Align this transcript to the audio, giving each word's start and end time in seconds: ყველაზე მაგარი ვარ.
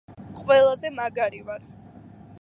ყველაზე 0.39 0.91
მაგარი 1.01 1.43
ვარ. 1.51 1.71